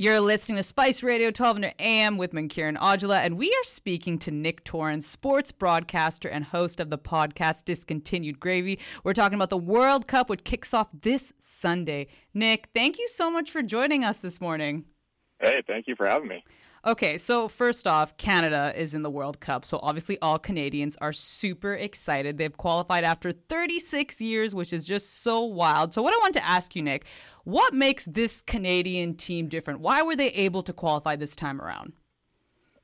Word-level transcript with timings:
You're 0.00 0.20
listening 0.20 0.58
to 0.58 0.62
Spice 0.62 1.02
Radio 1.02 1.26
1200 1.26 1.74
AM 1.80 2.18
with 2.18 2.30
Mankiran 2.30 2.76
Aujla, 2.76 3.18
and 3.18 3.36
we 3.36 3.48
are 3.48 3.64
speaking 3.64 4.16
to 4.20 4.30
Nick 4.30 4.62
Torrens, 4.62 5.08
sports 5.08 5.50
broadcaster 5.50 6.28
and 6.28 6.44
host 6.44 6.78
of 6.78 6.88
the 6.88 6.96
podcast 6.96 7.64
Discontinued 7.64 8.38
Gravy. 8.38 8.78
We're 9.02 9.12
talking 9.12 9.34
about 9.34 9.50
the 9.50 9.58
World 9.58 10.06
Cup, 10.06 10.30
which 10.30 10.44
kicks 10.44 10.72
off 10.72 10.86
this 10.92 11.32
Sunday. 11.40 12.06
Nick, 12.32 12.68
thank 12.72 12.96
you 12.96 13.08
so 13.08 13.28
much 13.28 13.50
for 13.50 13.60
joining 13.60 14.04
us 14.04 14.18
this 14.18 14.40
morning. 14.40 14.84
Hey, 15.40 15.62
thank 15.66 15.86
you 15.86 15.94
for 15.94 16.06
having 16.06 16.28
me. 16.28 16.44
Okay, 16.86 17.18
so 17.18 17.48
first 17.48 17.86
off, 17.86 18.16
Canada 18.16 18.72
is 18.76 18.94
in 18.94 19.02
the 19.02 19.10
World 19.10 19.40
Cup. 19.40 19.64
So 19.64 19.80
obviously, 19.82 20.18
all 20.20 20.38
Canadians 20.38 20.96
are 21.00 21.12
super 21.12 21.74
excited. 21.74 22.38
They've 22.38 22.56
qualified 22.56 23.04
after 23.04 23.32
36 23.32 24.20
years, 24.20 24.54
which 24.54 24.72
is 24.72 24.86
just 24.86 25.22
so 25.22 25.42
wild. 25.42 25.92
So, 25.92 26.02
what 26.02 26.14
I 26.14 26.18
want 26.18 26.34
to 26.34 26.44
ask 26.44 26.76
you, 26.76 26.82
Nick, 26.82 27.04
what 27.44 27.74
makes 27.74 28.04
this 28.04 28.42
Canadian 28.42 29.14
team 29.14 29.48
different? 29.48 29.80
Why 29.80 30.02
were 30.02 30.14
they 30.14 30.30
able 30.30 30.62
to 30.62 30.72
qualify 30.72 31.16
this 31.16 31.34
time 31.34 31.60
around? 31.60 31.92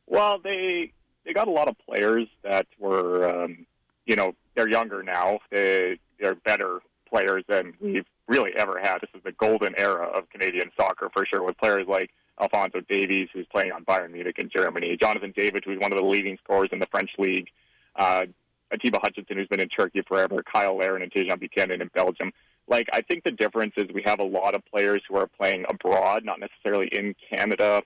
Well, 0.06 0.38
they 0.42 0.92
they 1.24 1.32
got 1.32 1.48
a 1.48 1.52
lot 1.52 1.68
of 1.68 1.76
players 1.78 2.26
that 2.42 2.66
were, 2.78 3.44
um, 3.44 3.64
you 4.06 4.16
know, 4.16 4.34
they're 4.54 4.68
younger 4.68 5.02
now. 5.02 5.38
They 5.50 5.98
they're 6.20 6.34
better 6.34 6.80
players 7.08 7.44
than 7.48 7.74
we've 7.80 8.06
really 8.26 8.50
ever 8.56 8.78
had. 8.80 8.98
This 9.00 9.10
is 9.14 9.22
the 9.24 9.32
golden 9.32 9.74
era 9.78 10.06
of 10.06 10.28
Canadian 10.30 10.70
soccer 10.76 11.10
for 11.12 11.24
sure, 11.24 11.42
with 11.42 11.56
players 11.58 11.86
like 11.88 12.10
Alfonso 12.40 12.80
Davies, 12.88 13.28
who's 13.32 13.46
playing 13.46 13.72
on 13.72 13.84
Bayern 13.84 14.12
Munich 14.12 14.36
in 14.38 14.50
Germany, 14.54 14.96
Jonathan 15.00 15.32
David, 15.36 15.62
who's 15.64 15.78
one 15.78 15.92
of 15.92 15.98
the 15.98 16.04
leading 16.04 16.36
scorers 16.42 16.70
in 16.72 16.78
the 16.78 16.86
French 16.86 17.10
league, 17.18 17.48
uh, 17.96 18.26
Atiba 18.72 18.98
Hutchinson, 19.00 19.36
who's 19.36 19.48
been 19.48 19.60
in 19.60 19.68
Turkey 19.68 20.02
forever, 20.06 20.42
Cyle 20.52 20.76
Larin 20.76 21.02
and 21.02 21.12
Tajon 21.12 21.38
Buchanan 21.38 21.80
in 21.80 21.88
Belgium. 21.94 22.32
Like, 22.66 22.88
I 22.92 23.02
think 23.02 23.24
the 23.24 23.30
difference 23.30 23.74
is 23.76 23.88
we 23.94 24.02
have 24.06 24.20
a 24.20 24.24
lot 24.24 24.54
of 24.54 24.64
players 24.66 25.02
who 25.08 25.16
are 25.16 25.26
playing 25.26 25.64
abroad, 25.68 26.24
not 26.24 26.40
necessarily 26.40 26.88
in 26.88 27.14
Canada 27.30 27.82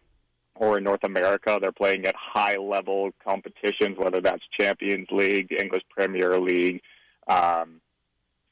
or 0.55 0.79
in 0.79 0.85
North 0.85 1.05
America. 1.05 1.59
They're 1.61 1.73
playing 1.73 2.07
at 2.07 2.15
high 2.17 2.57
level 2.57 3.11
competitions, 3.23 3.99
whether 3.99 4.21
that's 4.21 4.43
Champions 4.59 5.09
League, 5.11 5.53
English 5.53 5.83
Premier 5.91 6.39
League. 6.39 6.81
Um, 7.27 7.81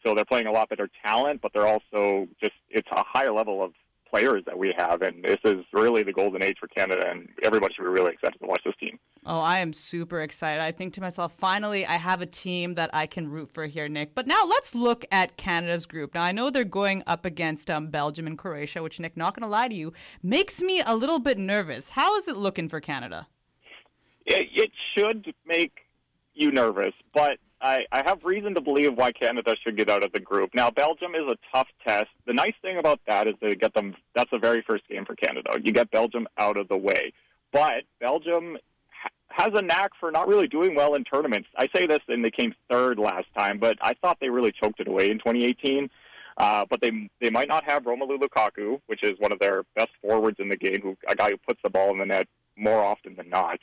so 0.04 0.14
they're 0.14 0.24
playing 0.24 0.46
a 0.46 0.52
lot 0.52 0.68
better 0.68 0.88
talent, 1.04 1.40
but 1.40 1.52
they're 1.52 1.66
also 1.66 2.28
just, 2.42 2.54
it's 2.68 2.88
a 2.92 3.02
higher 3.06 3.32
level 3.32 3.62
of 3.62 3.72
players 4.10 4.42
that 4.46 4.58
we 4.58 4.72
have, 4.76 5.02
and 5.02 5.24
this 5.24 5.38
is 5.44 5.64
really 5.72 6.02
the 6.02 6.12
golden 6.12 6.42
age 6.42 6.56
for 6.58 6.68
Canada, 6.68 7.08
and 7.10 7.28
everybody 7.42 7.74
should 7.74 7.82
be 7.82 7.88
really 7.88 8.12
excited 8.12 8.38
to 8.40 8.46
watch 8.46 8.62
this 8.64 8.74
team. 8.78 8.98
Oh, 9.24 9.40
I 9.40 9.58
am 9.58 9.72
super 9.72 10.20
excited. 10.20 10.62
I 10.62 10.70
think 10.72 10.94
to 10.94 11.00
myself, 11.00 11.34
finally, 11.34 11.84
I 11.84 11.94
have 11.94 12.22
a 12.22 12.26
team 12.26 12.74
that 12.74 12.90
I 12.92 13.06
can 13.06 13.28
root 13.28 13.50
for 13.52 13.66
here, 13.66 13.88
Nick. 13.88 14.14
But 14.14 14.26
now 14.26 14.44
let's 14.46 14.74
look 14.74 15.04
at 15.10 15.36
Canada's 15.36 15.86
group. 15.86 16.14
Now, 16.14 16.22
I 16.22 16.32
know 16.32 16.50
they're 16.50 16.64
going 16.64 17.02
up 17.06 17.24
against 17.24 17.70
um, 17.70 17.88
Belgium 17.88 18.26
and 18.26 18.38
Croatia, 18.38 18.82
which, 18.82 19.00
Nick, 19.00 19.16
not 19.16 19.34
going 19.34 19.42
to 19.42 19.48
lie 19.48 19.68
to 19.68 19.74
you, 19.74 19.92
makes 20.22 20.62
me 20.62 20.80
a 20.86 20.94
little 20.94 21.18
bit 21.18 21.38
nervous. 21.38 21.90
How 21.90 22.16
is 22.16 22.28
it 22.28 22.36
looking 22.36 22.68
for 22.68 22.80
Canada? 22.80 23.26
It, 24.26 24.48
it 24.54 24.70
should 24.96 25.32
make 25.46 25.72
you 26.34 26.52
nervous, 26.52 26.92
but 27.14 27.38
I, 27.60 27.86
I 27.90 28.02
have 28.04 28.24
reason 28.24 28.54
to 28.54 28.60
believe 28.60 28.94
why 28.94 29.12
Canada 29.12 29.56
should 29.62 29.76
get 29.76 29.88
out 29.88 30.04
of 30.04 30.12
the 30.12 30.20
group. 30.20 30.50
Now, 30.54 30.70
Belgium 30.70 31.14
is 31.14 31.22
a 31.26 31.36
tough 31.54 31.68
test. 31.86 32.08
The 32.26 32.34
nice 32.34 32.54
thing 32.60 32.78
about 32.78 33.00
that 33.06 33.26
is 33.26 33.34
they 33.40 33.54
get 33.54 33.74
them. 33.74 33.94
That's 34.14 34.30
the 34.30 34.38
very 34.38 34.62
first 34.66 34.86
game 34.88 35.04
for 35.04 35.16
Canada. 35.16 35.58
You 35.62 35.72
get 35.72 35.90
Belgium 35.90 36.28
out 36.38 36.56
of 36.56 36.68
the 36.68 36.76
way, 36.76 37.12
but 37.52 37.84
Belgium 37.98 38.58
ha- 38.90 39.08
has 39.30 39.52
a 39.54 39.62
knack 39.62 39.92
for 39.98 40.10
not 40.10 40.28
really 40.28 40.48
doing 40.48 40.74
well 40.74 40.94
in 40.94 41.04
tournaments. 41.04 41.48
I 41.56 41.68
say 41.74 41.86
this, 41.86 42.00
and 42.08 42.22
they 42.22 42.30
came 42.30 42.54
third 42.70 42.98
last 42.98 43.26
time, 43.36 43.58
but 43.58 43.78
I 43.80 43.94
thought 44.02 44.18
they 44.20 44.28
really 44.28 44.52
choked 44.52 44.80
it 44.80 44.88
away 44.88 45.10
in 45.10 45.18
2018. 45.18 45.88
Uh, 46.38 46.66
but 46.68 46.82
they 46.82 47.08
they 47.22 47.30
might 47.30 47.48
not 47.48 47.64
have 47.64 47.84
Romelu 47.84 48.18
Lukaku, 48.18 48.78
which 48.86 49.02
is 49.02 49.18
one 49.18 49.32
of 49.32 49.38
their 49.38 49.62
best 49.74 49.88
forwards 50.02 50.36
in 50.38 50.50
the 50.50 50.56
game, 50.56 50.80
who 50.82 50.94
a 51.08 51.14
guy 51.14 51.30
who 51.30 51.38
puts 51.38 51.60
the 51.64 51.70
ball 51.70 51.90
in 51.92 51.98
the 51.98 52.04
net 52.04 52.28
more 52.56 52.84
often 52.84 53.14
than 53.16 53.30
not. 53.30 53.58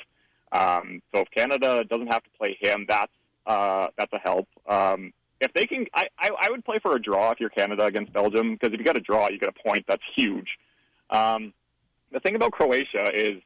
Um, 0.51 1.01
so 1.13 1.21
if 1.21 1.29
Canada 1.31 1.83
doesn't 1.83 2.07
have 2.07 2.23
to 2.23 2.29
play 2.37 2.57
him, 2.59 2.85
that's 2.87 3.11
uh, 3.45 3.87
that's 3.97 4.13
a 4.13 4.19
help. 4.19 4.47
Um, 4.67 5.13
if 5.41 5.51
they 5.53 5.65
can, 5.65 5.85
I, 5.93 6.07
I, 6.17 6.29
I 6.41 6.49
would 6.49 6.63
play 6.63 6.79
for 6.81 6.95
a 6.95 7.01
draw 7.01 7.31
if 7.31 7.39
you're 7.39 7.49
Canada 7.49 7.85
against 7.85 8.13
Belgium 8.13 8.53
because 8.53 8.73
if 8.73 8.79
you 8.79 8.85
got 8.85 8.97
a 8.97 9.01
draw, 9.01 9.29
you 9.29 9.39
get 9.39 9.49
a 9.49 9.67
point. 9.67 9.85
That's 9.87 10.03
huge. 10.15 10.47
Um, 11.09 11.53
the 12.11 12.19
thing 12.19 12.35
about 12.35 12.51
Croatia 12.53 13.11
is 13.13 13.41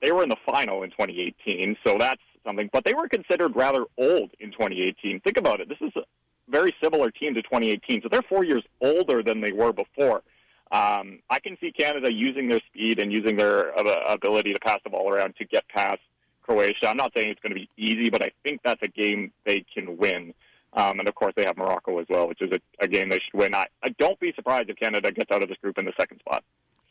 they 0.00 0.12
were 0.12 0.22
in 0.22 0.28
the 0.28 0.36
final 0.44 0.82
in 0.82 0.90
2018, 0.90 1.76
so 1.86 1.96
that's 1.98 2.20
something. 2.44 2.68
But 2.72 2.84
they 2.84 2.92
were 2.92 3.08
considered 3.08 3.56
rather 3.56 3.84
old 3.96 4.32
in 4.40 4.50
2018. 4.52 5.20
Think 5.20 5.38
about 5.38 5.60
it. 5.60 5.68
This 5.68 5.78
is 5.80 5.92
a 5.96 6.02
very 6.48 6.74
similar 6.82 7.10
team 7.10 7.34
to 7.34 7.42
2018, 7.42 8.02
so 8.02 8.08
they're 8.10 8.22
four 8.22 8.44
years 8.44 8.62
older 8.80 9.22
than 9.22 9.40
they 9.40 9.52
were 9.52 9.72
before. 9.72 10.22
Um, 10.70 11.20
I 11.28 11.38
can 11.38 11.56
see 11.60 11.70
Canada 11.70 12.12
using 12.12 12.48
their 12.48 12.60
speed 12.66 12.98
and 12.98 13.12
using 13.12 13.36
their 13.36 13.78
uh, 13.78 14.12
ability 14.14 14.52
to 14.54 14.60
pass 14.60 14.78
the 14.84 14.90
ball 14.90 15.10
around 15.10 15.36
to 15.36 15.44
get 15.44 15.68
past 15.68 16.00
Croatia. 16.42 16.88
I'm 16.88 16.96
not 16.96 17.12
saying 17.16 17.30
it's 17.30 17.40
going 17.40 17.54
to 17.54 17.60
be 17.60 17.68
easy, 17.76 18.10
but 18.10 18.22
I 18.22 18.32
think 18.44 18.60
that's 18.64 18.82
a 18.82 18.88
game 18.88 19.32
they 19.44 19.64
can 19.74 19.96
win. 19.96 20.34
Um, 20.74 21.00
and 21.00 21.08
of 21.08 21.14
course, 21.14 21.34
they 21.36 21.44
have 21.44 21.56
Morocco 21.56 21.98
as 21.98 22.06
well, 22.08 22.28
which 22.28 22.40
is 22.40 22.50
a, 22.52 22.84
a 22.84 22.88
game 22.88 23.10
they 23.10 23.18
should 23.18 23.38
win. 23.38 23.54
I, 23.54 23.66
I 23.82 23.90
don't 23.98 24.18
be 24.18 24.32
surprised 24.34 24.70
if 24.70 24.76
Canada 24.76 25.12
gets 25.12 25.30
out 25.30 25.42
of 25.42 25.48
this 25.48 25.58
group 25.58 25.78
in 25.78 25.84
the 25.84 25.92
second 25.98 26.20
spot. 26.20 26.42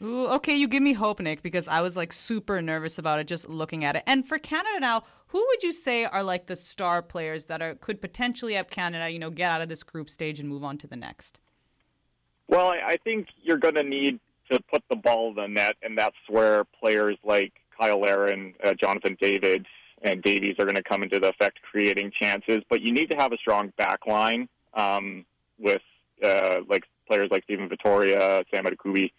Ooh, 0.04 0.28
okay, 0.30 0.56
you 0.56 0.68
give 0.68 0.82
me 0.82 0.94
hope, 0.94 1.20
Nick, 1.20 1.44
because 1.44 1.68
I 1.68 1.82
was 1.82 1.96
like 1.96 2.12
super 2.12 2.60
nervous 2.62 2.98
about 2.98 3.20
it 3.20 3.28
just 3.28 3.48
looking 3.48 3.86
at 3.86 3.96
it. 3.96 4.04
And 4.08 4.28
for 4.28 4.40
Canada 4.40 4.80
now, 4.80 5.04
who 5.28 5.46
would 5.48 5.62
you 5.62 5.72
say 5.72 6.06
are 6.06 6.24
like 6.24 6.48
the 6.48 6.56
star 6.56 7.04
players 7.04 7.46
that 7.46 7.62
are 7.62 7.76
could 7.76 8.02
potentially 8.02 8.56
help 8.56 8.72
Canada, 8.72 9.10
you 9.10 9.20
know, 9.20 9.30
get 9.30 9.52
out 9.52 9.62
of 9.62 9.70
this 9.70 9.84
group 9.84 10.10
stage 10.10 10.40
and 10.40 10.50
move 10.50 10.64
on 10.64 10.80
to 10.80 10.88
the 10.88 10.96
next? 10.96 11.40
Well, 12.48 12.68
I, 12.68 12.82
I 12.86 12.98
think 12.98 13.28
you're 13.44 13.58
going 13.58 13.76
to 13.76 13.84
need 13.84 14.20
to 14.52 14.60
put 14.72 14.84
the 14.90 14.96
ball 14.96 15.30
in 15.30 15.36
the 15.36 15.48
net, 15.48 15.76
and 15.84 15.96
that's 15.96 16.18
where 16.28 16.64
players 16.64 17.18
like 17.24 17.54
Cyle 17.82 18.00
Larin, 18.00 18.54
uh, 18.64 18.74
Jonathan 18.74 19.18
David, 19.20 19.66
and 20.04 20.22
Davies 20.22 20.56
are 20.60 20.66
going 20.66 20.76
to 20.76 20.84
come 20.84 21.04
into 21.04 21.20
the 21.20 21.30
effect, 21.30 21.60
creating 21.62 22.12
chances. 22.20 22.62
But 22.70 22.82
you 22.82 22.92
need 22.92 23.10
to 23.12 23.18
have 23.18 23.32
a 23.32 23.38
strong 23.38 23.72
back 23.78 24.06
line 24.08 24.48
um, 24.74 25.26
with 25.60 25.82
uh, 26.24 26.62
like 26.68 26.84
players 27.08 27.30
like 27.32 27.44
Steven 27.44 27.70
Vitória, 27.70 28.44
Sam 28.52 28.66
Adekugbe. 28.66 29.12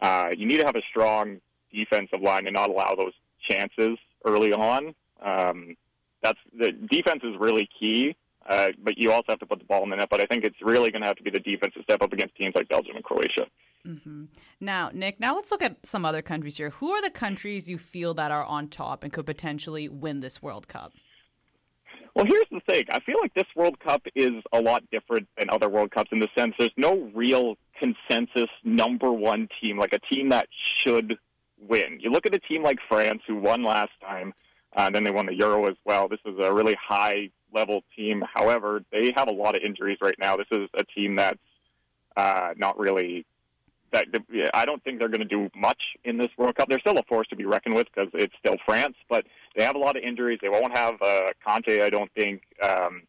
Uh, 0.00 0.30
you 0.36 0.46
need 0.46 0.58
to 0.58 0.66
have 0.66 0.76
a 0.76 0.82
strong 0.90 1.40
defensive 1.72 2.20
line 2.20 2.46
and 2.46 2.54
not 2.54 2.70
allow 2.70 2.94
those 2.94 3.12
chances 3.48 3.98
early 4.24 4.52
on. 4.52 4.94
Um, 5.22 5.76
that's 6.22 6.38
the 6.58 6.72
defense 6.72 7.22
is 7.24 7.34
really 7.38 7.68
key. 7.78 8.16
Uh, 8.48 8.68
but 8.82 8.96
you 8.96 9.12
also 9.12 9.26
have 9.28 9.38
to 9.38 9.46
put 9.46 9.58
the 9.58 9.64
ball 9.66 9.82
in 9.84 9.90
the 9.90 9.96
net. 9.96 10.08
But 10.10 10.22
I 10.22 10.24
think 10.24 10.42
it's 10.42 10.56
really 10.62 10.90
going 10.90 11.02
to 11.02 11.06
have 11.06 11.16
to 11.16 11.22
be 11.22 11.30
the 11.30 11.40
defense 11.40 11.74
to 11.74 11.82
step 11.82 12.00
up 12.00 12.14
against 12.14 12.34
teams 12.34 12.54
like 12.54 12.68
Belgium 12.68 12.96
and 12.96 13.04
Croatia. 13.04 13.46
Mm-hmm. 13.88 14.24
Now, 14.60 14.90
Nick, 14.92 15.18
now 15.18 15.34
let's 15.34 15.50
look 15.50 15.62
at 15.62 15.86
some 15.86 16.04
other 16.04 16.20
countries 16.20 16.56
here. 16.58 16.70
Who 16.70 16.90
are 16.90 17.00
the 17.00 17.10
countries 17.10 17.70
you 17.70 17.78
feel 17.78 18.12
that 18.14 18.30
are 18.30 18.44
on 18.44 18.68
top 18.68 19.02
and 19.02 19.12
could 19.12 19.26
potentially 19.26 19.88
win 19.88 20.20
this 20.20 20.42
World 20.42 20.68
Cup? 20.68 20.92
Well, 22.14 22.26
here's 22.26 22.46
the 22.50 22.60
thing. 22.68 22.84
I 22.90 23.00
feel 23.00 23.16
like 23.20 23.32
this 23.34 23.46
World 23.56 23.78
Cup 23.80 24.02
is 24.14 24.42
a 24.52 24.60
lot 24.60 24.82
different 24.90 25.28
than 25.38 25.48
other 25.50 25.68
World 25.68 25.90
Cups 25.90 26.10
in 26.12 26.20
the 26.20 26.28
sense 26.36 26.54
there's 26.58 26.72
no 26.76 27.10
real 27.14 27.56
consensus 27.78 28.50
number 28.64 29.12
one 29.12 29.48
team, 29.62 29.78
like 29.78 29.92
a 29.92 30.00
team 30.12 30.30
that 30.30 30.48
should 30.84 31.16
win. 31.60 31.98
You 32.00 32.10
look 32.10 32.26
at 32.26 32.34
a 32.34 32.40
team 32.40 32.62
like 32.62 32.78
France, 32.88 33.22
who 33.26 33.36
won 33.36 33.62
last 33.62 33.92
time, 34.00 34.34
uh, 34.76 34.82
and 34.82 34.94
then 34.94 35.04
they 35.04 35.10
won 35.10 35.26
the 35.26 35.34
Euro 35.34 35.66
as 35.66 35.76
well. 35.84 36.08
This 36.08 36.20
is 36.26 36.34
a 36.42 36.52
really 36.52 36.76
high 36.76 37.30
level 37.54 37.82
team. 37.96 38.22
However, 38.34 38.82
they 38.92 39.12
have 39.16 39.28
a 39.28 39.32
lot 39.32 39.56
of 39.56 39.62
injuries 39.62 39.98
right 40.02 40.16
now. 40.18 40.36
This 40.36 40.48
is 40.50 40.68
a 40.74 40.84
team 40.84 41.16
that's 41.16 41.38
uh, 42.16 42.52
not 42.56 42.78
really 42.78 43.24
that. 43.92 44.06
I 44.54 44.64
don't 44.64 44.82
think 44.82 44.98
they're 44.98 45.08
going 45.08 45.20
to 45.20 45.24
do 45.24 45.50
much 45.54 45.82
in 46.04 46.18
this 46.18 46.28
World 46.36 46.56
Cup. 46.56 46.68
They're 46.68 46.80
still 46.80 46.98
a 46.98 47.02
force 47.04 47.26
to 47.28 47.36
be 47.36 47.44
reckoned 47.44 47.74
with 47.74 47.86
because 47.94 48.10
it's 48.14 48.34
still 48.38 48.56
France, 48.64 48.96
but 49.08 49.24
they 49.56 49.62
have 49.62 49.76
a 49.76 49.78
lot 49.78 49.96
of 49.96 50.02
injuries. 50.02 50.38
They 50.42 50.48
won't 50.48 50.76
have 50.76 50.94
uh, 51.02 51.30
Kanté. 51.46 51.82
I 51.82 51.90
don't 51.90 52.10
think. 52.12 52.42
Um, 52.62 53.02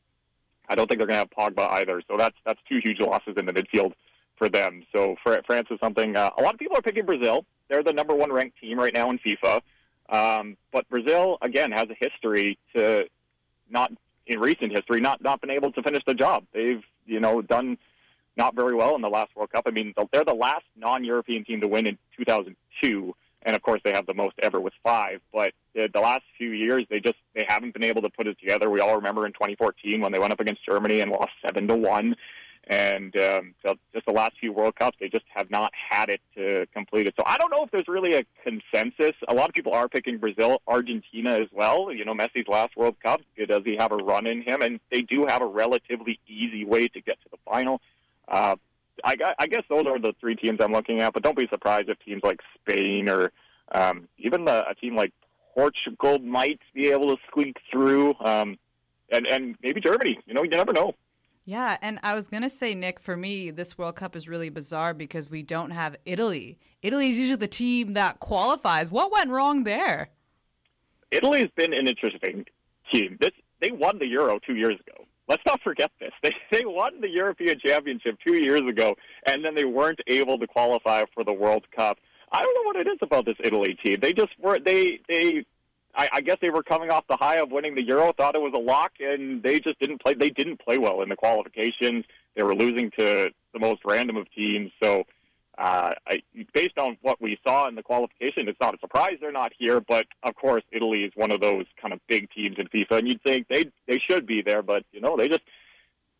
I 0.69 0.75
don't 0.75 0.87
think 0.87 0.99
they're 0.99 1.07
going 1.07 1.19
to 1.19 1.27
have 1.27 1.29
Pogba 1.31 1.69
either. 1.81 2.01
So 2.07 2.17
that's 2.17 2.35
that's 2.45 2.59
two 2.69 2.79
huge 2.83 2.99
losses 2.99 3.35
in 3.37 3.45
the 3.45 3.53
midfield 3.53 3.93
for 4.37 4.49
them. 4.49 4.83
So 4.93 5.15
for, 5.23 5.41
France 5.45 5.67
is 5.71 5.79
something. 5.79 6.15
Uh, 6.15 6.29
a 6.37 6.41
lot 6.41 6.53
of 6.53 6.59
people 6.59 6.77
are 6.77 6.81
picking 6.81 7.05
Brazil. 7.05 7.45
They're 7.69 7.83
the 7.83 7.93
number 7.93 8.15
one 8.15 8.31
ranked 8.31 8.59
team 8.59 8.79
right 8.79 8.93
now 8.93 9.09
in 9.09 9.19
FIFA. 9.19 9.61
Um, 10.09 10.57
but 10.71 10.89
Brazil 10.89 11.37
again 11.41 11.71
has 11.71 11.87
a 11.89 11.95
history 11.99 12.57
to 12.75 13.05
not 13.69 13.91
in 14.25 14.39
recent 14.39 14.71
history 14.71 15.01
not 15.01 15.21
not 15.21 15.41
been 15.41 15.51
able 15.51 15.71
to 15.71 15.83
finish 15.83 16.03
the 16.05 16.13
job. 16.13 16.45
They've 16.53 16.83
you 17.05 17.19
know 17.19 17.41
done 17.41 17.77
not 18.39 18.55
very 18.55 18.73
well 18.73 18.95
in 18.95 19.01
the 19.01 19.09
last 19.09 19.35
World 19.35 19.51
Cup. 19.51 19.65
I 19.67 19.71
mean, 19.71 19.93
they're 20.11 20.25
the 20.25 20.33
last 20.33 20.63
non-European 20.75 21.43
team 21.43 21.61
to 21.61 21.67
win 21.67 21.85
in 21.85 21.97
2002, 22.17 23.13
and 23.43 23.55
of 23.55 23.61
course 23.61 23.81
they 23.83 23.91
have 23.91 24.07
the 24.07 24.13
most 24.13 24.35
ever 24.41 24.59
with 24.59 24.73
five. 24.81 25.19
But 25.31 25.51
the 25.75 25.99
last 25.99 26.23
few 26.37 26.51
years, 26.51 26.85
they 26.89 26.99
just 26.99 27.17
they 27.35 27.45
haven't 27.47 27.73
been 27.73 27.83
able 27.83 28.01
to 28.01 28.09
put 28.09 28.25
it 28.25 28.39
together. 28.39 28.69
We 28.69 28.79
all 28.79 28.95
remember 28.95 29.27
in 29.27 29.33
2014 29.33 30.01
when 30.01 30.11
they 30.11 30.19
went 30.19 30.33
up 30.33 30.39
against 30.39 30.65
Germany 30.65 31.01
and 31.01 31.11
lost 31.11 31.31
seven 31.45 31.67
to 31.67 31.75
one. 31.75 32.15
And 32.67 33.15
um, 33.17 33.55
so 33.65 33.75
just 33.93 34.05
the 34.05 34.11
last 34.11 34.33
few 34.39 34.53
World 34.53 34.75
Cups, 34.75 34.95
they 34.99 35.09
just 35.09 35.25
have 35.33 35.49
not 35.49 35.71
had 35.73 36.09
it 36.09 36.21
to 36.35 36.67
complete 36.67 37.07
it. 37.07 37.15
So 37.17 37.23
I 37.25 37.35
don't 37.37 37.49
know 37.49 37.63
if 37.63 37.71
there's 37.71 37.87
really 37.87 38.13
a 38.13 38.23
consensus. 38.43 39.15
A 39.27 39.33
lot 39.33 39.49
of 39.49 39.55
people 39.55 39.73
are 39.73 39.89
picking 39.89 40.19
Brazil, 40.19 40.61
Argentina 40.67 41.31
as 41.31 41.47
well. 41.51 41.91
You 41.91 42.05
know, 42.05 42.13
Messi's 42.13 42.47
last 42.47 42.77
World 42.77 42.95
Cup, 43.03 43.21
does 43.47 43.63
he 43.65 43.75
have 43.77 43.91
a 43.91 43.97
run 43.97 44.27
in 44.27 44.43
him? 44.43 44.61
And 44.61 44.79
they 44.91 45.01
do 45.01 45.25
have 45.25 45.41
a 45.41 45.47
relatively 45.47 46.19
easy 46.27 46.63
way 46.63 46.87
to 46.87 47.01
get 47.01 47.19
to 47.23 47.29
the 47.31 47.37
final. 47.43 47.81
Uh, 48.29 48.55
I, 49.03 49.15
I 49.39 49.47
guess 49.47 49.63
those 49.69 49.85
are 49.85 49.99
the 49.99 50.13
three 50.19 50.35
teams 50.35 50.59
I'm 50.61 50.73
looking 50.73 51.01
at. 51.01 51.13
But 51.13 51.23
don't 51.23 51.37
be 51.37 51.47
surprised 51.47 51.89
if 51.89 51.99
teams 51.99 52.21
like 52.23 52.41
Spain 52.55 53.09
or 53.09 53.31
um, 53.71 54.07
even 54.17 54.45
the, 54.45 54.67
a 54.67 54.75
team 54.75 54.95
like 54.95 55.13
Portugal 55.53 56.19
might 56.19 56.59
be 56.73 56.87
able 56.87 57.15
to 57.15 57.21
squeak 57.27 57.57
through, 57.71 58.15
um, 58.19 58.57
and 59.11 59.27
and 59.27 59.55
maybe 59.61 59.81
Germany. 59.81 60.19
You 60.25 60.33
know, 60.33 60.43
you 60.43 60.49
never 60.49 60.73
know. 60.73 60.95
Yeah, 61.45 61.77
and 61.81 61.99
I 62.03 62.13
was 62.13 62.27
going 62.27 62.43
to 62.43 62.49
say, 62.49 62.75
Nick, 62.75 62.99
for 62.99 63.17
me, 63.17 63.49
this 63.49 63.75
World 63.75 63.95
Cup 63.95 64.15
is 64.15 64.27
really 64.27 64.49
bizarre 64.49 64.93
because 64.93 65.31
we 65.31 65.41
don't 65.41 65.71
have 65.71 65.95
Italy. 66.05 66.59
Italy 66.83 67.09
is 67.09 67.17
usually 67.17 67.37
the 67.37 67.47
team 67.47 67.93
that 67.93 68.19
qualifies. 68.19 68.91
What 68.91 69.11
went 69.11 69.31
wrong 69.31 69.63
there? 69.63 70.09
Italy 71.09 71.39
has 71.39 71.49
been 71.55 71.73
an 71.73 71.87
interesting 71.87 72.45
team. 72.93 73.17
This 73.19 73.31
they 73.61 73.71
won 73.71 73.97
the 73.97 74.05
Euro 74.07 74.39
two 74.39 74.55
years 74.55 74.75
ago. 74.75 75.05
Let's 75.29 75.43
not 75.45 75.61
forget 75.61 75.91
this. 75.99 76.11
They 76.23 76.33
they 76.51 76.65
won 76.65 76.99
the 76.99 77.09
European 77.09 77.59
Championship 77.63 78.17
two 78.25 78.35
years 78.35 78.61
ago, 78.61 78.95
and 79.25 79.45
then 79.45 79.55
they 79.55 79.65
weren't 79.65 79.99
able 80.07 80.37
to 80.39 80.47
qualify 80.47 81.03
for 81.13 81.23
the 81.23 81.31
World 81.31 81.65
Cup. 81.73 81.97
I 82.31 82.41
don't 82.43 82.53
know 82.55 82.67
what 82.67 82.75
it 82.75 82.87
is 82.87 82.97
about 83.01 83.25
this 83.25 83.37
Italy 83.43 83.77
team. 83.83 83.99
They 84.01 84.13
just 84.13 84.31
were 84.39 84.59
they 84.59 84.99
they 85.07 85.45
I, 85.95 86.09
I 86.13 86.21
guess 86.21 86.37
they 86.41 86.49
were 86.49 86.63
coming 86.63 86.89
off 86.89 87.05
the 87.09 87.17
high 87.17 87.37
of 87.37 87.51
winning 87.51 87.75
the 87.75 87.83
Euro, 87.83 88.13
thought 88.13 88.35
it 88.35 88.41
was 88.41 88.53
a 88.55 88.59
lock, 88.59 88.93
and 88.99 89.41
they 89.41 89.59
just 89.59 89.79
didn't 89.79 90.01
play. 90.01 90.13
They 90.13 90.29
didn't 90.29 90.59
play 90.59 90.77
well 90.77 91.01
in 91.01 91.09
the 91.09 91.15
qualifications. 91.15 92.05
They 92.35 92.43
were 92.43 92.55
losing 92.55 92.91
to 92.97 93.31
the 93.53 93.59
most 93.59 93.81
random 93.85 94.17
of 94.17 94.31
teams. 94.31 94.71
So, 94.81 95.03
uh, 95.59 95.93
I, 96.07 96.23
based 96.53 96.77
on 96.77 96.97
what 97.01 97.21
we 97.21 97.37
saw 97.45 97.67
in 97.67 97.75
the 97.75 97.83
qualification, 97.83 98.47
it's 98.47 98.59
not 98.61 98.73
a 98.73 98.79
surprise 98.79 99.17
they're 99.19 99.31
not 99.31 99.51
here. 99.57 99.81
But 99.81 100.05
of 100.23 100.35
course, 100.35 100.63
Italy 100.71 101.03
is 101.03 101.11
one 101.15 101.31
of 101.31 101.41
those 101.41 101.65
kind 101.81 101.93
of 101.93 101.99
big 102.07 102.29
teams 102.31 102.55
in 102.57 102.67
FIFA, 102.67 102.99
and 102.99 103.07
you'd 103.07 103.21
think 103.23 103.47
they 103.49 103.65
they 103.87 103.99
should 104.09 104.25
be 104.25 104.41
there, 104.41 104.61
but 104.63 104.83
you 104.93 105.01
know 105.01 105.17
they 105.17 105.27
just 105.27 105.41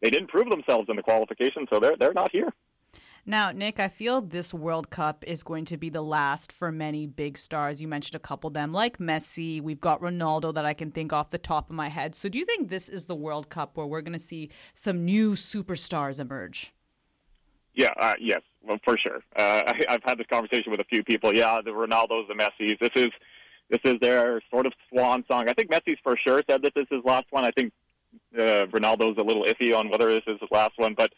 they 0.01 0.09
didn't 0.09 0.27
prove 0.27 0.50
themselves 0.50 0.89
in 0.89 0.97
the 0.97 1.03
qualification, 1.03 1.68
so 1.69 1.80
they're 1.80 1.95
they're 1.97 2.13
not 2.13 2.31
here. 2.31 2.53
Now, 3.25 3.51
Nick, 3.51 3.80
I 3.80 3.89
feel 3.89 4.21
this 4.21 4.53
World 4.53 4.89
Cup 4.89 5.24
is 5.27 5.44
going 5.44 5.65
to 5.65 5.77
be 5.77 5.89
the 5.89 6.01
last 6.01 6.51
for 6.51 6.71
many 6.71 7.06
big 7.06 7.38
stars. 7.38 7.81
You 7.81 7.88
mentioned 7.88 8.15
a 8.15 8.19
couple 8.19 8.47
of 8.47 8.53
them, 8.53 8.74
like 8.74 8.97
Messi. 8.97 9.62
We've 9.62 9.80
got 9.80 10.01
Ronaldo 10.01 10.53
that 10.53 10.65
I 10.65 10.74
can 10.74 10.91
think 10.91 11.13
off 11.13 11.30
the 11.30 11.38
top 11.38 11.69
of 11.69 11.75
my 11.75 11.89
head. 11.89 12.15
So, 12.15 12.27
do 12.27 12.38
you 12.38 12.45
think 12.45 12.69
this 12.69 12.89
is 12.89 13.06
the 13.06 13.15
World 13.15 13.50
Cup 13.50 13.77
where 13.77 13.86
we're 13.86 14.01
going 14.01 14.13
to 14.13 14.19
see 14.19 14.50
some 14.74 15.06
new 15.06 15.33
superstars 15.33 16.19
emerge? 16.19 16.74
Yeah, 17.80 17.94
uh, 17.98 18.16
yes, 18.20 18.42
well, 18.62 18.78
for 18.84 18.98
sure. 18.98 19.22
Uh, 19.38 19.64
I, 19.68 19.86
I've 19.88 20.04
had 20.04 20.18
this 20.18 20.28
conversation 20.30 20.70
with 20.70 20.81
a 20.81 20.84
few 20.84 21.02
people. 21.02 21.34
Yeah, 21.34 21.62
the 21.64 21.72
Ronaldos, 21.72 22.28
the 22.28 22.36
Messis. 22.36 22.78
This 22.81 22.90
is 22.94 23.08
this 23.70 23.80
is 23.86 23.94
their 24.02 24.42
sort 24.52 24.66
of 24.66 24.74
swan 24.90 25.24
song. 25.30 25.48
I 25.48 25.54
think 25.54 25.72
Messi's 25.72 25.98
for 26.04 26.18
sure 26.18 26.44
said 26.50 26.62
that 26.64 26.74
this 26.76 26.81
is 26.92 26.98
his 26.98 27.06
last 27.06 27.28
one. 27.30 27.46
I 27.46 27.52
think 27.52 27.72
uh, 28.38 28.66
Ronaldo's 28.66 29.18
a 29.18 29.24
little 29.24 29.46
iffy 29.46 29.74
on 29.74 29.90
whether 29.90 30.10
this 30.10 30.24
is 30.28 30.42
his 30.42 30.50
last 30.52 30.74
one, 30.76 30.94
but 30.94 31.14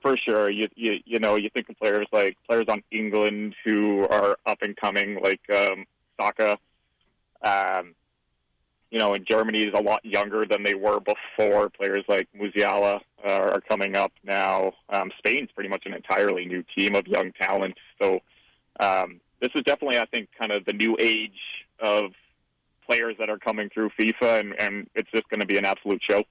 for 0.00 0.16
sure. 0.16 0.48
You, 0.48 0.68
you 0.74 1.00
you 1.04 1.18
know 1.18 1.34
you 1.34 1.50
think 1.52 1.68
of 1.68 1.76
players 1.76 2.06
like 2.12 2.38
players 2.48 2.64
on 2.68 2.82
England 2.90 3.54
who 3.62 4.08
are 4.08 4.38
up 4.46 4.62
and 4.62 4.74
coming, 4.74 5.20
like 5.22 5.42
um, 5.50 5.84
Saka. 6.18 6.56
Um, 7.42 7.94
you 8.90 8.98
know, 8.98 9.14
in 9.14 9.24
Germany 9.24 9.64
is 9.64 9.74
a 9.74 9.82
lot 9.82 10.04
younger 10.04 10.46
than 10.46 10.62
they 10.62 10.74
were 10.74 11.00
before. 11.00 11.68
Players 11.70 12.04
like 12.08 12.28
Musiala 12.38 13.00
uh, 13.24 13.28
are 13.28 13.60
coming 13.60 13.96
up 13.96 14.12
now. 14.24 14.72
Um, 14.88 15.10
Spain's 15.18 15.50
pretty 15.54 15.68
much 15.68 15.84
an 15.86 15.94
entirely 15.94 16.46
new 16.46 16.64
team 16.76 16.94
of 16.94 17.06
young 17.06 17.32
talent. 17.32 17.76
So 18.00 18.20
um, 18.78 19.20
this 19.40 19.50
is 19.54 19.62
definitely, 19.62 19.98
I 19.98 20.06
think, 20.06 20.28
kind 20.38 20.52
of 20.52 20.64
the 20.64 20.72
new 20.72 20.96
age 21.00 21.66
of 21.80 22.12
players 22.88 23.16
that 23.18 23.28
are 23.28 23.38
coming 23.38 23.68
through 23.70 23.90
FIFA, 23.98 24.40
and, 24.40 24.60
and 24.60 24.90
it's 24.94 25.10
just 25.10 25.28
going 25.28 25.40
to 25.40 25.46
be 25.46 25.58
an 25.58 25.64
absolute 25.64 26.00
show. 26.08 26.22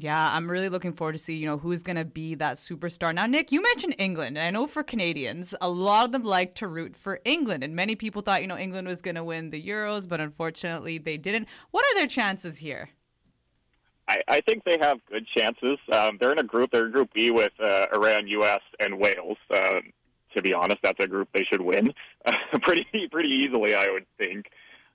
Yeah, 0.00 0.30
I'm 0.32 0.48
really 0.48 0.68
looking 0.68 0.92
forward 0.92 1.14
to 1.14 1.18
see, 1.18 1.36
you 1.36 1.46
know, 1.46 1.58
who's 1.58 1.82
going 1.82 1.96
to 1.96 2.04
be 2.04 2.36
that 2.36 2.56
superstar. 2.56 3.12
Now, 3.12 3.26
Nick, 3.26 3.50
you 3.50 3.60
mentioned 3.60 3.96
England, 3.98 4.38
and 4.38 4.46
I 4.46 4.50
know 4.50 4.68
for 4.68 4.84
Canadians, 4.84 5.56
a 5.60 5.68
lot 5.68 6.04
of 6.04 6.12
them 6.12 6.22
like 6.22 6.54
to 6.56 6.68
root 6.68 6.94
for 6.94 7.20
England, 7.24 7.64
and 7.64 7.74
many 7.74 7.96
people 7.96 8.22
thought, 8.22 8.40
you 8.40 8.46
know, 8.46 8.56
England 8.56 8.86
was 8.86 9.02
going 9.02 9.16
to 9.16 9.24
win 9.24 9.50
the 9.50 9.60
Euros, 9.60 10.08
but 10.08 10.20
unfortunately 10.20 10.98
they 10.98 11.16
didn't. 11.16 11.48
What 11.72 11.84
are 11.84 11.94
their 11.96 12.06
chances 12.06 12.58
here? 12.58 12.90
I, 14.06 14.20
I 14.28 14.40
think 14.40 14.62
they 14.62 14.78
have 14.80 14.98
good 15.10 15.26
chances. 15.36 15.78
Um, 15.92 16.16
they're 16.20 16.32
in 16.32 16.38
a 16.38 16.44
group, 16.44 16.70
they're 16.70 16.86
in 16.86 16.92
Group 16.92 17.12
B 17.12 17.32
with 17.32 17.52
uh, 17.60 17.86
Iran, 17.92 18.28
U.S., 18.28 18.60
and 18.78 19.00
Wales. 19.00 19.36
Um, 19.52 19.92
to 20.36 20.42
be 20.42 20.54
honest, 20.54 20.78
that's 20.84 21.02
a 21.02 21.08
group 21.08 21.28
they 21.34 21.42
should 21.42 21.62
win 21.62 21.92
uh, 22.24 22.32
pretty 22.62 22.86
pretty 23.10 23.30
easily, 23.30 23.74
I 23.74 23.88
would 23.90 24.06
think. 24.16 24.46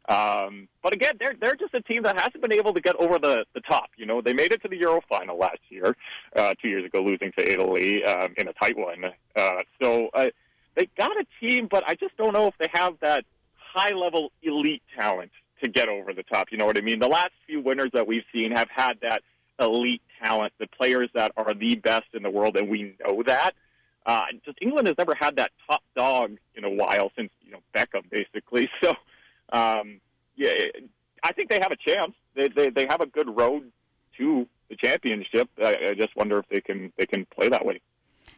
Um, 0.10 0.68
but 0.82 0.94
again, 0.94 1.14
they're 1.20 1.34
they're 1.40 1.56
just 1.56 1.74
a 1.74 1.82
team 1.82 2.04
that 2.04 2.20
hasn't 2.20 2.42
been 2.42 2.52
able 2.52 2.74
to 2.74 2.82
get 2.82 2.96
over 2.98 3.20
the 3.20 3.46
the 3.54 3.62
top. 3.62 3.90
You 3.98 4.06
know, 4.06 4.22
they 4.22 4.34
made 4.34 4.52
it 4.52 4.62
to 4.64 4.68
the 4.68 4.78
Euro 4.78 5.02
final 5.08 5.38
last 5.38 5.60
year, 5.70 5.96
uh, 6.36 6.54
two 6.62 6.68
years 6.68 6.86
ago, 6.86 7.02
losing 7.02 7.32
to 7.38 7.52
Italy 7.52 8.04
um, 8.04 8.34
in 8.38 8.48
a 8.48 8.54
tight 8.54 8.78
one. 8.78 9.06
Uh, 9.36 9.62
so 9.82 10.10
uh, 10.14 10.28
they 10.76 10.88
got 10.98 11.12
a 11.12 11.26
team, 11.40 11.68
but 11.72 11.84
I 11.88 11.96
just 11.96 12.18
don't 12.18 12.34
know 12.34 12.48
if 12.48 12.56
they 12.60 12.68
have 12.74 12.96
that 13.02 13.24
high 13.56 13.94
level 13.94 14.32
elite 14.42 14.84
talent 14.98 15.32
to 15.64 15.70
get 15.70 15.88
over 15.88 16.14
the 16.14 16.24
top. 16.24 16.48
You 16.52 16.58
know 16.58 16.66
what 16.66 16.78
I 16.78 16.82
mean? 16.82 17.00
The 17.00 17.08
last 17.08 17.32
few 17.48 17.62
winners 17.62 17.92
that 17.94 18.06
we've 18.06 18.26
seen 18.34 18.52
have 18.52 18.70
had 18.70 19.00
that 19.02 19.24
elite 19.60 20.02
talent, 20.22 20.52
the 20.60 20.68
players 20.68 21.10
that 21.14 21.32
are 21.38 21.54
the 21.54 21.76
best 21.76 22.08
in 22.14 22.24
the 22.24 22.30
world, 22.30 22.58
and 22.58 22.70
we 22.70 22.96
know 23.04 23.24
that. 23.24 23.54
Uh, 24.06 24.24
just 24.44 24.58
England 24.62 24.88
has 24.88 24.98
never 24.98 25.16
had 25.16 25.38
that 25.38 25.52
top 25.66 25.82
dog 25.96 26.38
in 26.56 26.66
a 26.66 26.70
while 26.70 27.10
since 27.16 27.32
you 27.42 27.52
know 27.52 27.60
Beckham, 27.74 28.10
basically. 28.10 28.70
So 28.84 28.96
um, 29.54 30.02
yeah, 30.36 30.54
I 31.24 31.32
think 31.32 31.50
they 31.50 31.60
have 31.62 31.72
a 31.72 31.78
chance. 31.78 32.14
They, 32.36 32.50
they 32.50 32.70
they 32.70 32.86
have 32.88 33.02
a 33.02 33.06
good 33.06 33.30
road 33.38 33.72
to 34.18 34.48
the 34.70 34.76
championship. 34.76 35.50
I, 35.62 35.76
I 35.90 35.94
just 35.94 36.16
wonder 36.16 36.40
if 36.40 36.46
they 36.50 36.60
can 36.62 36.92
they 36.98 37.06
can 37.06 37.26
play 37.26 37.50
that 37.50 37.66
way. 37.66 37.80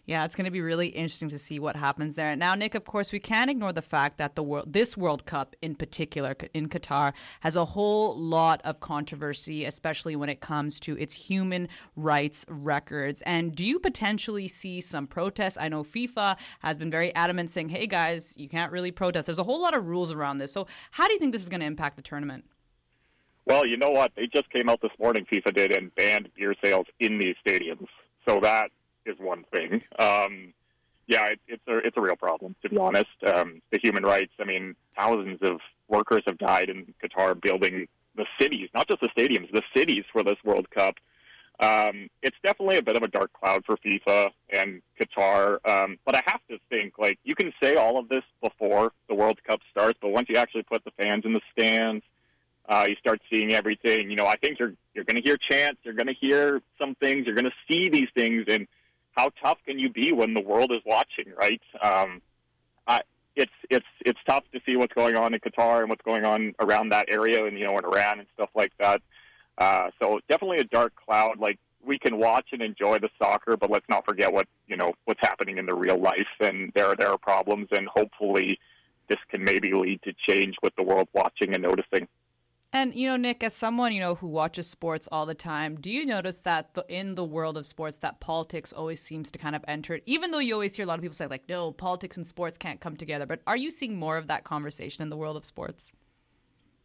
Yeah, 0.06 0.24
it's 0.26 0.36
going 0.36 0.46
to 0.46 0.52
be 0.52 0.62
really 0.62 0.88
interesting 0.88 1.30
to 1.30 1.40
see 1.40 1.60
what 1.60 1.76
happens 1.76 2.16
there. 2.16 2.36
Now, 2.36 2.56
Nick, 2.56 2.76
of 2.76 2.86
course, 2.86 3.12
we 3.12 3.20
can't 3.20 3.50
ignore 3.50 3.74
the 3.74 3.82
fact 3.82 4.18
that 4.18 4.36
the 4.36 4.44
world, 4.44 4.72
this 4.72 4.96
World 4.96 5.26
Cup 5.26 5.56
in 5.62 5.76
particular 5.76 6.36
in 6.54 6.70
Qatar, 6.70 7.14
has 7.42 7.56
a 7.56 7.66
whole 7.66 8.18
lot 8.18 8.62
of 8.64 8.80
controversy, 8.80 9.66
especially 9.66 10.16
when 10.16 10.30
it 10.30 10.42
comes 10.42 10.80
to 10.82 10.98
its 10.98 11.14
human 11.14 11.68
rights 11.96 12.46
records. 12.48 13.22
And 13.24 13.56
do 13.56 13.66
you 13.66 13.80
potentially 13.80 14.48
see 14.48 14.82
some 14.82 15.08
protests? 15.08 15.58
I 15.60 15.70
know 15.70 15.84
FIFA 15.84 16.38
has 16.60 16.78
been 16.78 16.92
very 16.92 17.14
adamant, 17.16 17.52
saying, 17.52 17.70
"Hey, 17.70 17.88
guys, 17.88 18.36
you 18.38 18.48
can't 18.48 18.72
really 18.72 18.92
protest." 18.92 19.26
There's 19.26 19.40
a 19.40 19.44
whole 19.44 19.62
lot 19.62 19.74
of 19.74 19.88
rules 19.88 20.12
around 20.12 20.38
this. 20.38 20.52
So, 20.52 20.68
how 20.92 21.08
do 21.08 21.14
you 21.14 21.20
think 21.20 21.32
this 21.32 21.44
is 21.44 21.50
going 21.50 21.62
to 21.62 21.66
impact 21.66 21.96
the 21.96 22.02
tournament? 22.02 22.46
Well, 23.46 23.66
you 23.66 23.78
know 23.78 23.92
what? 23.92 24.12
They 24.16 24.28
just 24.28 24.50
came 24.50 24.70
out 24.70 24.82
this 24.82 24.92
morning, 25.00 25.26
FIFA 25.32 25.56
did, 25.56 25.72
and 25.72 25.94
banned 25.96 26.30
beer 26.36 26.56
sales 26.64 26.88
in 27.00 27.20
these 27.20 27.36
stadiums. 27.46 27.88
So 28.28 28.40
that 28.42 28.72
is 29.06 29.18
one 29.20 29.44
thing. 29.52 29.82
Um, 30.00 30.54
yeah, 31.08 31.28
it, 31.28 31.40
it's 31.48 31.64
a 31.68 31.78
it's 31.78 31.98
a 31.98 32.02
real 32.02 32.16
problem 32.16 32.56
to 32.62 32.70
be 32.70 32.78
honest. 32.78 33.10
Um, 33.26 33.62
the 33.72 33.80
human 33.82 34.04
rights. 34.04 34.34
I 34.40 34.46
mean, 34.46 34.76
thousands 34.98 35.40
of 35.42 35.60
workers 35.88 36.24
have 36.28 36.38
died 36.38 36.70
in 36.70 36.94
Qatar 37.04 37.40
building 37.40 37.88
the 38.16 38.26
cities, 38.40 38.70
not 38.74 38.88
just 38.88 39.02
the 39.02 39.10
stadiums, 39.10 39.52
the 39.52 39.62
cities 39.76 40.04
for 40.12 40.24
this 40.24 40.38
World 40.44 40.70
Cup. 40.72 40.96
Um, 41.60 42.10
it's 42.22 42.36
definitely 42.44 42.78
a 42.78 42.82
bit 42.82 42.98
of 42.98 43.04
a 43.04 43.08
dark 43.08 43.32
cloud 43.34 43.64
for 43.66 43.78
FIFA 43.78 44.32
and 44.50 44.82
Qatar. 45.00 45.66
Um, 45.68 45.98
but 46.06 46.16
I 46.16 46.22
have 46.26 46.42
to 46.50 46.58
think, 46.70 46.98
like, 46.98 47.18
you 47.24 47.34
can 47.34 47.54
say 47.64 47.76
all 47.76 47.98
of 47.98 48.10
this 48.10 48.24
before 48.42 48.92
the 49.08 49.16
World 49.16 49.40
Cup 49.48 49.62
starts, 49.72 49.98
but 50.02 50.10
once 50.10 50.28
you 50.30 50.36
actually 50.36 50.64
put 50.64 50.84
the 50.84 50.92
fans 50.92 51.24
in 51.24 51.34
the 51.34 51.42
stands, 51.52 52.04
uh, 52.68 52.86
you 52.90 52.96
start 52.96 53.22
seeing 53.32 53.54
everything. 53.54 54.10
You 54.10 54.16
know, 54.16 54.26
I 54.26 54.36
think 54.38 54.60
you're 54.60 54.74
you're 54.94 55.06
going 55.06 55.18
to 55.18 55.22
hear 55.22 55.38
chants, 55.38 55.80
you're 55.84 55.94
going 55.94 56.08
to 56.08 56.14
hear 56.14 56.62
some 56.80 56.96
things, 56.96 57.26
you're 57.26 57.36
going 57.36 57.46
to 57.46 57.54
see 57.70 57.90
these 57.90 58.08
things, 58.16 58.46
and 58.48 58.68
how 59.16 59.32
tough 59.42 59.58
can 59.66 59.80
you 59.80 59.90
be 59.90 60.12
when 60.12 60.34
the 60.34 60.42
world 60.42 60.72
is 60.72 60.82
watching, 60.86 61.34
right? 61.38 61.62
Um, 61.82 62.22
I, 62.88 63.02
it's 63.36 63.52
it's 63.70 63.86
it's 64.06 64.20
tough 64.28 64.44
to 64.54 64.60
see 64.66 64.76
what's 64.76 64.94
going 64.94 65.16
on 65.16 65.34
in 65.34 65.40
Qatar 65.40 65.82
and 65.82 65.90
what's 65.90 66.04
going 66.04 66.26
on 66.26 66.54
around 66.60 66.90
that 66.90 67.06
area, 67.10 67.46
and 67.46 67.58
you 67.58 67.66
know, 67.66 67.78
in 67.78 67.86
Iran 67.86 68.20
and 68.20 68.28
stuff 68.34 68.50
like 68.56 68.72
that. 68.80 69.02
Uh, 69.58 69.90
so 70.02 70.20
definitely 70.30 70.58
a 70.58 70.66
dark 70.66 70.94
cloud. 70.96 71.40
Like 71.40 71.60
we 71.84 71.98
can 71.98 72.18
watch 72.18 72.48
and 72.52 72.62
enjoy 72.62 73.00
the 73.00 73.10
soccer, 73.18 73.58
but 73.58 73.70
let's 73.70 73.88
not 73.90 74.06
forget 74.06 74.32
what 74.32 74.48
you 74.68 74.78
know 74.78 74.94
what's 75.06 75.22
happening 75.22 75.58
in 75.58 75.66
the 75.66 75.74
real 75.74 76.00
life, 76.00 76.28
and 76.40 76.72
there 76.76 76.96
there 76.96 77.10
are 77.10 77.18
problems, 77.18 77.68
and 77.72 77.88
hopefully 77.88 78.60
this 79.08 79.20
can 79.30 79.44
maybe 79.44 79.72
lead 79.74 80.02
to 80.04 80.14
change 80.28 80.56
with 80.64 80.76
the 80.76 80.84
world 80.84 81.08
watching 81.14 81.54
and 81.54 81.64
noticing. 81.64 82.08
And 82.76 82.94
you 82.94 83.08
know, 83.08 83.16
Nick, 83.16 83.42
as 83.42 83.54
someone 83.54 83.94
you 83.94 84.02
know 84.02 84.16
who 84.16 84.28
watches 84.28 84.68
sports 84.68 85.08
all 85.10 85.26
the 85.26 85.34
time, 85.34 85.78
do 85.80 85.90
you 85.90 86.06
notice 86.06 86.42
that 86.42 86.74
the, 86.74 86.86
in 86.90 87.16
the 87.16 87.24
world 87.24 87.56
of 87.56 87.66
sports, 87.66 87.96
that 88.00 88.20
politics 88.20 88.74
always 88.74 89.02
seems 89.02 89.32
to 89.32 89.40
kind 89.40 89.56
of 89.56 89.64
enter 89.66 89.94
it? 89.94 90.04
Even 90.06 90.32
though 90.32 90.40
you 90.40 90.54
always 90.56 90.76
hear 90.76 90.84
a 90.84 90.86
lot 90.86 90.96
of 90.96 91.02
people 91.02 91.16
say 91.16 91.26
like, 91.26 91.48
"No, 91.48 91.72
politics 91.72 92.18
and 92.18 92.28
sports 92.28 92.58
can't 92.58 92.82
come 92.82 92.98
together," 92.98 93.26
but 93.26 93.40
are 93.48 93.56
you 93.56 93.72
seeing 93.72 93.98
more 93.98 94.18
of 94.18 94.28
that 94.28 94.44
conversation 94.44 95.04
in 95.04 95.10
the 95.10 95.16
world 95.16 95.38
of 95.38 95.46
sports? 95.46 95.94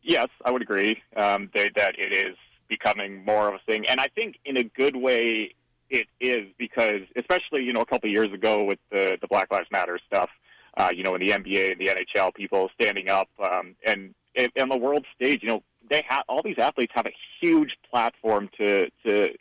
Yes, 0.00 0.28
I 0.44 0.52
would 0.52 0.62
agree 0.62 1.02
um, 1.16 1.50
that, 1.54 1.72
that 1.74 1.98
it 1.98 2.12
is 2.12 2.36
becoming 2.68 3.24
more 3.24 3.48
of 3.48 3.54
a 3.54 3.60
thing, 3.66 3.84
and 3.88 4.00
I 4.00 4.06
think 4.14 4.36
in 4.44 4.58
a 4.58 4.62
good 4.62 4.94
way 4.94 5.56
it 5.90 6.06
is 6.20 6.46
because, 6.56 7.00
especially 7.16 7.64
you 7.64 7.72
know, 7.72 7.80
a 7.80 7.86
couple 7.86 8.08
of 8.08 8.12
years 8.12 8.32
ago 8.32 8.62
with 8.62 8.78
the 8.92 9.18
the 9.20 9.26
Black 9.26 9.50
Lives 9.50 9.66
Matter 9.72 9.98
stuff, 10.06 10.30
uh, 10.76 10.92
you 10.94 11.02
know, 11.02 11.16
in 11.16 11.20
the 11.20 11.30
NBA 11.30 11.72
and 11.72 11.80
the 11.80 11.86
NHL, 11.88 12.32
people 12.32 12.70
standing 12.80 13.10
up 13.10 13.28
um, 13.42 13.74
and 13.84 14.14
on 14.60 14.68
the 14.68 14.76
world 14.76 15.04
stage, 15.16 15.40
you 15.42 15.48
know, 15.48 15.62
they 15.88 16.04
have 16.08 16.22
all 16.28 16.42
these 16.42 16.58
athletes 16.58 16.92
have 16.94 17.06
a 17.06 17.14
huge 17.40 17.76
platform 17.90 18.48
to 18.58 18.90
to 19.06 19.32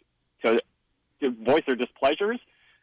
to 0.43 0.61
to 1.21 1.31
voice 1.43 1.63
their 1.67 1.75
displeasures, 1.75 2.39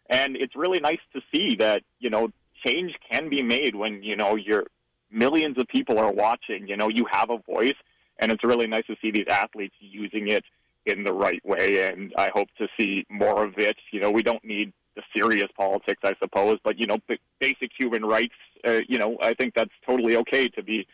And 0.09 0.37
it's 0.37 0.55
really 0.55 0.79
nice 0.79 1.01
to 1.15 1.21
see 1.35 1.57
that, 1.57 1.83
you 1.99 2.11
know, 2.11 2.29
change 2.65 2.95
can 3.11 3.29
be 3.29 3.43
made 3.43 3.75
when, 3.75 4.03
you 4.03 4.17
know, 4.17 4.37
you're 4.37 4.65
millions 5.11 5.57
of 5.59 5.67
people 5.69 5.99
are 5.99 6.13
watching, 6.13 6.67
you 6.67 6.77
know, 6.77 6.89
you 6.89 7.07
have 7.11 7.31
a 7.31 7.39
voice 7.39 7.77
and 8.19 8.33
it's 8.33 8.43
really 8.45 8.67
nice 8.67 8.87
to 8.87 8.97
see 9.01 9.11
these 9.11 9.27
athletes 9.31 9.75
using 9.79 10.29
it 10.29 10.45
in 10.85 11.05
the 11.05 11.13
right 11.13 11.45
way 11.45 11.89
and 11.89 12.13
I 12.17 12.31
hope 12.35 12.49
to 12.59 12.69
see 12.79 13.07
more 13.09 13.45
of 13.45 13.55
it. 13.59 13.77
You 13.93 14.01
know, 14.01 14.11
we 14.11 14.23
don't 14.23 14.45
need 14.45 14.73
the 14.95 15.03
serious 15.17 15.49
politics, 15.57 16.01
I 16.05 16.15
suppose, 16.21 16.59
but 16.65 16.79
you 16.79 16.87
know, 16.87 16.99
basic 17.41 17.71
human 17.79 18.05
rights, 18.05 18.35
uh, 18.67 18.81
you 18.89 18.99
know, 18.99 19.17
I 19.21 19.35
think 19.35 19.55
that's 19.55 19.71
totally 19.85 20.17
okay 20.17 20.49
to 20.49 20.63
be 20.63 20.87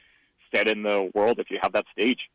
said 0.55 0.69
in 0.69 0.83
the 0.83 1.11
world 1.15 1.39
if 1.39 1.51
you 1.51 1.59
have 1.63 1.73
that 1.73 1.87
stage. 1.93 2.29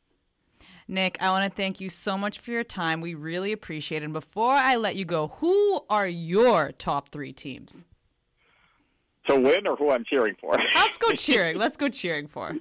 Nick, 0.87 1.17
I 1.21 1.29
want 1.31 1.51
to 1.51 1.55
thank 1.55 1.81
you 1.81 1.89
so 1.89 2.17
much 2.17 2.39
for 2.39 2.51
your 2.51 2.63
time. 2.63 3.01
We 3.01 3.13
really 3.13 3.51
appreciate 3.51 4.03
it. 4.03 4.05
And 4.05 4.13
before 4.13 4.53
I 4.53 4.77
let 4.77 4.95
you 4.95 5.03
go, 5.03 5.27
who 5.27 5.81
are 5.89 6.07
your 6.07 6.71
top 6.71 7.09
three 7.09 7.33
teams? 7.33 7.85
To 9.27 9.35
win 9.35 9.67
or 9.67 9.75
who 9.75 9.91
I'm 9.91 10.05
cheering 10.05 10.35
for? 10.39 10.55
Let's 10.75 10.97
go 10.97 11.11
cheering. 11.11 11.57
Let's 11.59 11.75
go 11.75 11.89
cheering 11.89 12.27
for. 12.27 12.55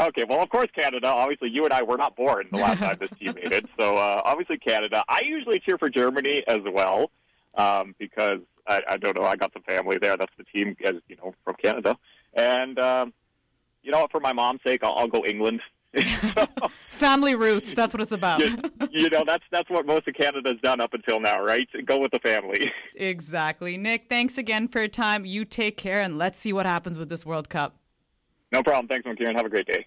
Okay, 0.00 0.22
well, 0.28 0.40
of 0.40 0.48
course, 0.50 0.68
Canada. 0.72 1.08
Obviously, 1.08 1.50
you 1.50 1.64
and 1.64 1.72
I 1.72 1.82
were 1.82 1.96
not 1.96 2.14
born 2.14 2.46
the 2.52 2.58
last 2.58 2.78
time 2.78 2.96
this 3.00 3.10
team 3.18 3.34
made 3.34 3.52
it. 3.52 3.66
So, 3.78 3.96
uh, 3.96 4.22
obviously, 4.24 4.58
Canada. 4.58 5.02
I 5.08 5.22
usually 5.24 5.58
cheer 5.58 5.76
for 5.78 5.88
Germany 5.88 6.44
as 6.46 6.60
well 6.72 7.10
um, 7.54 7.96
because 7.98 8.38
I, 8.68 8.82
I 8.90 8.96
don't 8.98 9.16
know. 9.16 9.24
I 9.24 9.34
got 9.34 9.52
some 9.52 9.62
family 9.62 9.98
there. 10.00 10.16
That's 10.16 10.32
the 10.38 10.44
team, 10.44 10.76
as 10.84 10.94
you 11.08 11.16
know, 11.16 11.34
from 11.44 11.56
Canada. 11.60 11.96
And 12.34 12.78
um, 12.78 13.12
you 13.82 13.90
know, 13.90 14.06
for 14.12 14.20
my 14.20 14.32
mom's 14.32 14.60
sake, 14.64 14.84
I'll, 14.84 14.94
I'll 14.94 15.08
go 15.08 15.24
England. 15.24 15.60
Family 16.88 17.34
roots. 17.34 17.74
That's 17.74 17.94
what 17.94 18.00
it's 18.00 18.12
about. 18.12 18.40
you, 18.40 18.56
you, 18.90 19.10
know, 19.10 19.24
that's 19.26 19.44
that's 19.50 19.68
what 19.70 19.86
most 19.86 20.06
of 20.06 20.14
Canada's 20.14 20.58
done 20.62 20.80
up 20.80 20.94
until 20.94 21.20
now, 21.20 21.42
right? 21.42 21.68
Go 21.86 21.98
with 21.98 22.12
the 22.12 22.18
family. 22.20 22.70
Exactly. 22.94 23.76
Nick, 23.76 24.08
thanks 24.08 24.38
again 24.38 24.66
for 24.66 24.80
your 24.80 24.88
time. 24.88 25.24
You 25.24 25.44
take 25.44 25.76
care, 25.76 26.00
and 26.00 26.18
let's 26.18 26.38
see 26.38 26.52
what 26.52 26.66
happens 26.66 26.98
with 26.98 27.08
this 27.08 27.24
World 27.24 27.48
Cup. 27.48 27.76
No 28.50 28.62
problem. 28.62 28.88
Thanks, 28.88 29.06
Mankiran. 29.06 29.36
Have 29.36 29.46
a 29.46 29.48
great 29.48 29.66
day. 29.66 29.86